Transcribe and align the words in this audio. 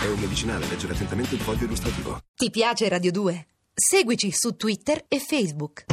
È 0.00 0.06
un 0.06 0.18
medicinale, 0.18 0.66
leggere 0.66 0.94
attentamente 0.94 1.36
il 1.36 1.40
foglio 1.40 1.64
illustrativo. 1.64 2.18
Ti 2.34 2.50
piace 2.50 2.88
Radio 2.88 3.12
2? 3.12 3.46
Seguici 3.72 4.30
su 4.32 4.56
Twitter 4.56 5.04
e 5.06 5.20
Facebook. 5.20 5.84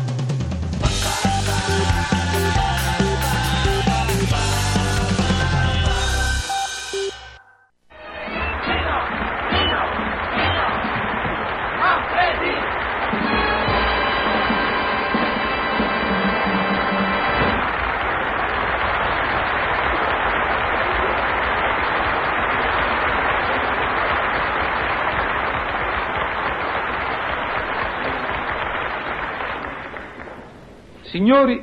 Signori, 31.10 31.60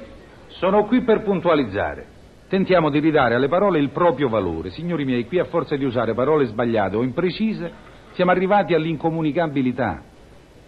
sono 0.58 0.86
qui 0.86 1.02
per 1.02 1.22
puntualizzare. 1.22 2.14
Tentiamo 2.48 2.90
di 2.90 2.98
ridare 2.98 3.36
alle 3.36 3.46
parole 3.46 3.78
il 3.78 3.90
proprio 3.90 4.28
valore. 4.28 4.70
Signori 4.70 5.04
miei, 5.04 5.24
qui 5.26 5.38
a 5.38 5.44
forza 5.44 5.76
di 5.76 5.84
usare 5.84 6.14
parole 6.14 6.46
sbagliate 6.46 6.96
o 6.96 7.04
imprecise, 7.04 7.70
siamo 8.14 8.32
arrivati 8.32 8.74
all'incomunicabilità. 8.74 10.02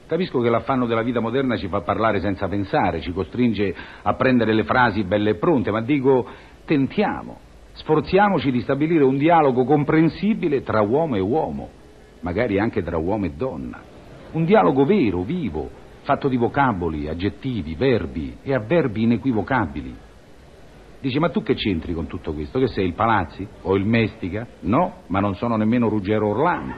Capisco 0.07 0.39
che 0.41 0.49
l'affanno 0.49 0.87
della 0.87 1.03
vita 1.03 1.19
moderna 1.19 1.57
ci 1.57 1.67
fa 1.67 1.81
parlare 1.81 2.21
senza 2.21 2.47
pensare, 2.47 3.01
ci 3.01 3.13
costringe 3.13 3.75
a 4.03 4.15
prendere 4.15 4.55
le 4.55 4.63
frasi 4.63 5.03
belle 5.03 5.31
e 5.31 5.35
pronte, 5.35 5.73
ma 5.73 5.81
dico, 5.81 6.25
tentiamo, 6.65 7.39
sforziamoci 7.73 8.53
di 8.53 8.61
stabilire 8.61 9.03
un 9.03 9.19
dialogo 9.19 9.65
comprensibile 9.65 10.63
tra 10.63 10.83
uomo 10.83 11.17
e 11.17 11.21
uomo, 11.21 11.69
magari 12.21 12.61
anche 12.61 12.85
tra 12.85 12.97
uomo 12.97 13.25
e 13.25 13.33
donna. 13.33 13.81
Un 14.31 14.45
dialogo 14.45 14.85
vero, 14.85 15.23
vivo, 15.23 15.69
fatto 16.09 16.29
di 16.29 16.39
vocaboli, 16.39 17.07
aggettivi, 17.07 17.75
verbi 17.75 18.39
e 18.43 18.55
avverbi 18.55 19.03
inequivocabili. 19.03 19.95
Dice, 21.03 21.19
ma 21.19 21.29
tu 21.29 21.43
che 21.43 21.53
c'entri 21.53 21.93
con 21.93 22.07
tutto 22.07 22.33
questo? 22.33 22.59
Che 22.59 22.69
sei 22.69 22.87
il 22.87 22.95
Palazzi 22.95 23.47
o 23.61 23.77
il 23.77 23.85
Mestica? 23.85 24.47
No, 24.61 25.03
ma 25.09 25.21
non 25.21 25.35
sono 25.35 25.57
nemmeno 25.57 25.91
Ruggero 25.91 26.29
Orlando. 26.29 26.73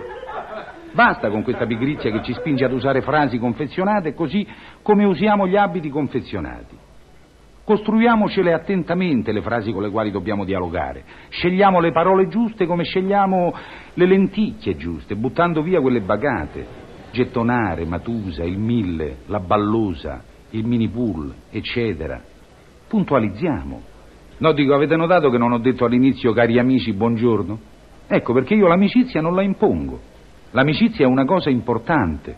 Basta 0.91 1.31
con 1.31 1.45
questa 1.45 1.65
pigrizia 1.65 2.11
che 2.11 2.25
ci 2.25 2.33
spinge 2.33 2.65
ad 2.65 2.73
usare 2.73 3.03
frasi 3.03 3.39
confezionate 3.39 4.15
così 4.15 4.45
come 4.83 5.05
usiamo 5.05 5.47
gli 5.47 5.55
abiti 5.55 5.91
confezionati. 5.91 6.77
Costruiamocele 7.63 8.53
attentamente 8.53 9.31
le 9.31 9.43
frasi 9.43 9.71
con 9.71 9.83
le 9.83 9.91
quali 9.91 10.11
dobbiamo 10.11 10.45
dialogare. 10.45 11.05
Scegliamo 11.29 11.79
le 11.79 11.93
parole 11.93 12.27
giuste 12.27 12.67
come 12.67 12.83
scegliamo 12.83 13.55
le 13.95 14.07
lenticchie 14.07 14.75
giuste, 14.75 15.15
buttando 15.15 15.63
via 15.63 15.81
quelle 15.81 16.01
bagate. 16.01 16.80
Gettonare, 17.11 17.85
Matusa, 17.85 18.45
il 18.45 18.59
Mille, 18.59 19.19
la 19.27 19.41
Ballosa, 19.41 20.23
il 20.51 20.67
Minipool, 20.67 21.33
eccetera. 21.51 22.21
Puntualizziamo. 22.89 23.83
No, 24.39 24.53
dico, 24.53 24.75
avete 24.75 24.97
notato 24.97 25.31
che 25.31 25.39
non 25.39 25.53
ho 25.53 25.59
detto 25.59 25.85
all'inizio 25.85 26.33
cari 26.33 26.59
amici 26.59 26.93
buongiorno? 26.93 27.59
Ecco, 28.07 28.33
perché 28.33 28.55
io 28.55 28.67
l'amicizia 28.67 29.21
non 29.21 29.35
la 29.35 29.43
impongo. 29.43 30.01
L'amicizia 30.53 31.05
è 31.05 31.09
una 31.09 31.25
cosa 31.25 31.51
importante. 31.51 32.37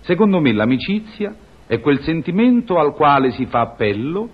Secondo 0.00 0.40
me 0.40 0.52
l'amicizia 0.52 1.34
è 1.66 1.80
quel 1.80 2.00
sentimento 2.00 2.78
al 2.78 2.94
quale 2.94 3.30
si 3.30 3.46
fa 3.46 3.60
appello 3.60 4.28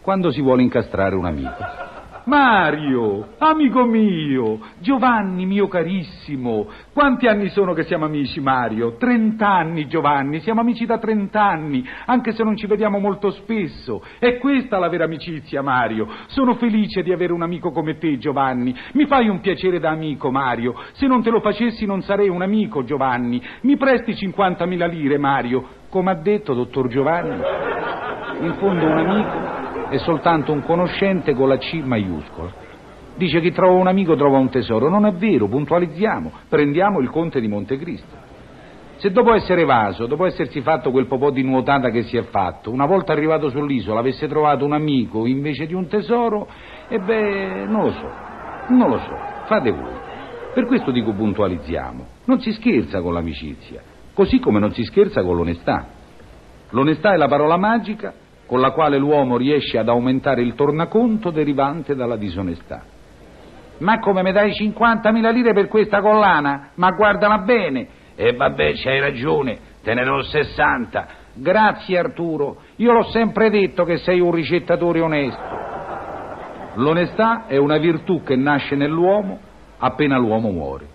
quando 0.00 0.30
si 0.30 0.40
vuole 0.40 0.62
incastrare 0.62 1.14
un 1.14 1.26
amico. 1.26 1.95
Mario, 2.26 3.34
amico 3.38 3.84
mio, 3.84 4.58
Giovanni 4.80 5.46
mio 5.46 5.68
carissimo, 5.68 6.66
quanti 6.92 7.28
anni 7.28 7.50
sono 7.50 7.72
che 7.72 7.84
siamo 7.84 8.04
amici, 8.04 8.40
Mario? 8.40 8.96
Trent'anni, 8.96 9.86
Giovanni, 9.86 10.40
siamo 10.40 10.60
amici 10.60 10.86
da 10.86 10.98
trent'anni, 10.98 11.88
anche 12.06 12.32
se 12.32 12.42
non 12.42 12.56
ci 12.56 12.66
vediamo 12.66 12.98
molto 12.98 13.30
spesso. 13.30 14.02
È 14.18 14.38
questa 14.38 14.78
la 14.78 14.88
vera 14.88 15.04
amicizia, 15.04 15.62
Mario. 15.62 16.08
Sono 16.26 16.54
felice 16.56 17.04
di 17.04 17.12
avere 17.12 17.32
un 17.32 17.42
amico 17.42 17.70
come 17.70 17.96
te, 17.96 18.18
Giovanni. 18.18 18.74
Mi 18.94 19.06
fai 19.06 19.28
un 19.28 19.38
piacere 19.38 19.78
da 19.78 19.90
amico, 19.90 20.32
Mario. 20.32 20.74
Se 20.94 21.06
non 21.06 21.22
te 21.22 21.30
lo 21.30 21.38
facessi 21.38 21.86
non 21.86 22.02
sarei 22.02 22.28
un 22.28 22.42
amico, 22.42 22.82
Giovanni. 22.82 23.40
Mi 23.60 23.76
presti 23.76 24.14
50.000 24.14 24.90
lire, 24.90 25.16
Mario. 25.16 25.64
Come 25.90 26.10
ha 26.10 26.16
detto, 26.16 26.54
dottor 26.54 26.88
Giovanni, 26.88 27.40
in 28.40 28.54
fondo 28.58 28.84
un 28.84 28.98
amico 28.98 29.55
è 29.88 29.98
soltanto 29.98 30.52
un 30.52 30.62
conoscente 30.62 31.34
con 31.34 31.48
la 31.48 31.58
C 31.58 31.80
maiuscola. 31.84 32.64
Dice 33.16 33.40
chi 33.40 33.50
trova 33.52 33.78
un 33.78 33.86
amico 33.86 34.14
trova 34.14 34.38
un 34.38 34.50
tesoro. 34.50 34.88
Non 34.88 35.06
è 35.06 35.12
vero, 35.12 35.48
puntualizziamo. 35.48 36.30
Prendiamo 36.48 37.00
il 37.00 37.08
conte 37.10 37.40
di 37.40 37.48
Montecristo. 37.48 38.24
Se 38.96 39.10
dopo 39.10 39.34
essere 39.34 39.62
evaso, 39.62 40.06
dopo 40.06 40.24
essersi 40.24 40.60
fatto 40.62 40.90
quel 40.90 41.06
po' 41.06 41.30
di 41.30 41.42
nuotata 41.42 41.90
che 41.90 42.02
si 42.04 42.16
è 42.16 42.22
fatto, 42.22 42.70
una 42.70 42.86
volta 42.86 43.12
arrivato 43.12 43.50
sull'isola 43.50 44.00
avesse 44.00 44.26
trovato 44.26 44.64
un 44.64 44.72
amico 44.72 45.26
invece 45.26 45.66
di 45.66 45.74
un 45.74 45.86
tesoro, 45.86 46.48
e 46.88 46.98
beh, 46.98 47.66
non 47.66 47.84
lo 47.84 47.90
so, 47.90 48.10
non 48.68 48.88
lo 48.88 48.98
so, 48.98 49.16
fate 49.44 49.70
voi. 49.70 49.92
Per 50.54 50.64
questo 50.64 50.90
dico 50.92 51.12
puntualizziamo. 51.12 52.06
Non 52.24 52.40
si 52.40 52.52
scherza 52.52 53.02
con 53.02 53.12
l'amicizia, 53.12 53.82
così 54.14 54.38
come 54.38 54.60
non 54.60 54.72
si 54.72 54.82
scherza 54.84 55.22
con 55.22 55.36
l'onestà. 55.36 55.88
L'onestà 56.70 57.12
è 57.12 57.16
la 57.16 57.28
parola 57.28 57.58
magica 57.58 58.14
con 58.46 58.60
la 58.60 58.70
quale 58.70 58.96
l'uomo 58.96 59.36
riesce 59.36 59.78
ad 59.78 59.88
aumentare 59.88 60.42
il 60.42 60.54
tornaconto 60.54 61.30
derivante 61.30 61.94
dalla 61.94 62.16
disonestà. 62.16 62.82
Ma 63.78 63.98
come 63.98 64.22
mi 64.22 64.32
dai 64.32 64.52
50.000 64.52 65.32
lire 65.32 65.52
per 65.52 65.68
questa 65.68 66.00
collana? 66.00 66.70
Ma 66.74 66.90
guardala 66.92 67.38
bene. 67.38 67.88
E 68.14 68.32
vabbè, 68.32 68.72
c'hai 68.74 69.00
ragione, 69.00 69.58
te 69.82 69.92
ne 69.92 70.04
do 70.04 70.22
60. 70.22 71.06
Grazie 71.34 71.98
Arturo, 71.98 72.56
io 72.76 72.92
l'ho 72.92 73.10
sempre 73.10 73.50
detto 73.50 73.84
che 73.84 73.98
sei 73.98 74.20
un 74.20 74.32
ricettatore 74.32 75.00
onesto. 75.00 75.64
L'onestà 76.76 77.46
è 77.46 77.58
una 77.58 77.76
virtù 77.76 78.22
che 78.22 78.36
nasce 78.36 78.74
nell'uomo 78.74 79.38
appena 79.78 80.16
l'uomo 80.16 80.50
muore. 80.50 80.86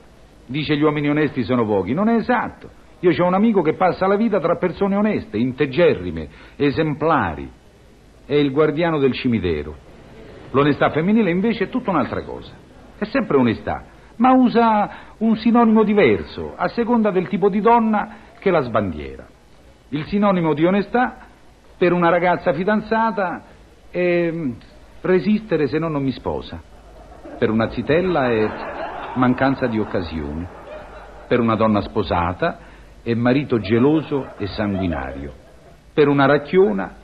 Dice 0.48 0.76
gli 0.76 0.82
uomini 0.82 1.10
onesti 1.10 1.44
sono 1.44 1.66
pochi, 1.66 1.94
non 1.94 2.10
è 2.10 2.16
esatto. 2.16 2.70
Io 3.02 3.12
ho 3.24 3.28
un 3.28 3.34
amico 3.34 3.62
che 3.62 3.74
passa 3.74 4.06
la 4.06 4.16
vita 4.16 4.40
tra 4.40 4.58
persone 4.58 4.96
oneste, 4.96 5.38
integerrime, 5.38 6.30
esemplari. 6.56 7.50
È 8.26 8.36
il 8.36 8.52
guardiano 8.52 9.00
del 9.00 9.14
cimitero. 9.14 9.76
L'onestà 10.52 10.92
femminile 10.92 11.32
invece 11.32 11.66
è 11.66 11.70
tutta 11.70 11.90
un'altra 11.90 12.22
cosa. 12.24 12.52
È 12.98 13.06
sempre 13.06 13.38
onestà, 13.38 13.84
ma 14.18 14.34
usa 14.34 14.90
un 15.18 15.36
sinonimo 15.36 15.84
diverso 15.84 16.54
a 16.56 16.68
seconda 16.68 17.10
del 17.10 17.28
tipo 17.28 17.50
di 17.50 17.60
donna 17.60 18.16
che 18.38 18.52
la 18.52 18.62
sbandiera. 18.62 19.26
Il 19.90 20.06
sinonimo 20.06 20.54
di 20.54 20.64
onestà 20.66 21.18
per 21.78 21.94
una 21.94 22.10
ragazza 22.10 22.54
fidanzata 22.54 23.44
è 23.90 24.30
mm, 24.32 24.52
resistere 25.02 25.66
se 25.68 25.80
no 25.80 25.88
non 25.88 26.04
mi 26.04 26.12
sposa. 26.12 26.62
Per 27.40 27.50
una 27.50 27.72
zitella 27.72 28.30
è 28.30 28.50
mancanza 29.16 29.66
di 29.66 29.80
occasioni. 29.80 30.48
Per 31.28 31.40
una 31.40 31.56
donna 31.56 31.82
sposata 31.82 32.70
è 33.04 33.14
marito 33.14 33.60
geloso 33.60 34.34
e 34.38 34.48
sanguinario. 34.48 35.34
Per 35.94 36.08
una 36.08 36.26
racchiona 36.26 36.96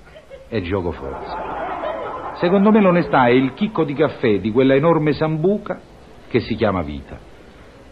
è 0.48 0.62
gioco 0.62 0.92
forza. 0.92 2.36
Secondo 2.36 2.72
me 2.72 2.82
l'onestà 2.82 3.26
è 3.26 3.32
il 3.32 3.54
chicco 3.54 3.84
di 3.84 3.94
caffè 3.94 4.40
di 4.40 4.52
quella 4.52 4.76
enorme 4.76 5.14
sambuca 5.14 5.80
che 6.28 6.40
si 6.40 6.56
chiama 6.56 6.84
vita. 6.84 7.18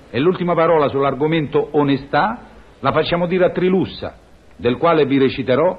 E 0.09 0.19
l'ultima 0.19 0.53
parola 0.53 0.87
sull'argomento 0.87 1.69
onestà 1.71 2.39
la 2.79 2.91
facciamo 2.91 3.25
dire 3.25 3.45
a 3.45 3.49
Trilussa, 3.49 4.17
del 4.55 4.77
quale 4.77 5.05
vi 5.05 5.17
reciterò 5.17 5.77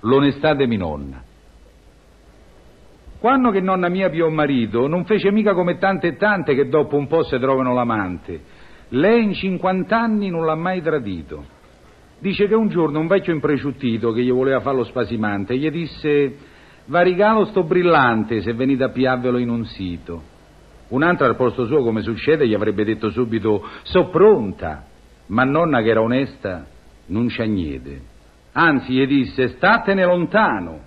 l'onestà 0.00 0.54
de 0.54 0.66
mi 0.66 0.76
nonna. 0.76 1.22
Quando 3.18 3.50
che 3.50 3.60
nonna 3.60 3.88
mia 3.88 4.10
più 4.10 4.28
marito 4.28 4.86
non 4.88 5.04
fece 5.04 5.30
mica 5.30 5.54
come 5.54 5.78
tante 5.78 6.08
e 6.08 6.16
tante 6.16 6.54
che 6.54 6.68
dopo 6.68 6.96
un 6.96 7.06
po' 7.06 7.22
si 7.22 7.38
trovano 7.38 7.72
l'amante. 7.72 8.40
Lei 8.88 9.22
in 9.22 9.32
cinquant'anni 9.32 10.28
non 10.28 10.44
l'ha 10.44 10.56
mai 10.56 10.82
tradito. 10.82 11.51
Dice 12.22 12.46
che 12.46 12.54
un 12.54 12.68
giorno 12.68 13.00
un 13.00 13.08
vecchio 13.08 13.32
impresciuttito 13.32 14.12
che 14.12 14.22
gli 14.22 14.30
voleva 14.30 14.60
fare 14.60 14.76
lo 14.76 14.84
spasimante 14.84 15.58
gli 15.58 15.68
disse 15.70 16.36
va 16.84 17.02
regalo 17.02 17.46
sto 17.46 17.64
brillante 17.64 18.42
se 18.42 18.52
venite 18.52 18.84
a 18.84 18.90
piarvelo 18.90 19.38
in 19.38 19.48
un 19.48 19.64
sito. 19.64 20.22
Un 20.90 21.02
altro 21.02 21.26
al 21.26 21.34
posto 21.34 21.66
suo, 21.66 21.82
come 21.82 22.02
succede, 22.02 22.46
gli 22.46 22.54
avrebbe 22.54 22.84
detto 22.84 23.10
subito 23.10 23.66
so 23.82 24.06
pronta, 24.10 24.84
ma 25.26 25.42
nonna 25.42 25.82
che 25.82 25.88
era 25.88 26.00
onesta 26.00 26.64
non 27.06 27.26
c'ha 27.28 27.42
niente. 27.42 28.00
Anzi, 28.52 28.92
gli 28.92 29.06
disse 29.06 29.48
statene 29.56 30.04
lontano, 30.04 30.78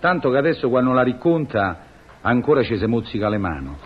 tanto 0.00 0.30
che 0.30 0.36
adesso 0.36 0.68
quando 0.68 0.92
la 0.92 1.04
racconta 1.04 1.78
ancora 2.22 2.64
ci 2.64 2.76
si 2.76 2.86
mozzica 2.86 3.28
le 3.28 3.38
mani. 3.38 3.76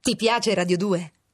Ti 0.00 0.16
piace 0.16 0.54
Radio 0.54 0.78
2? 0.78 1.13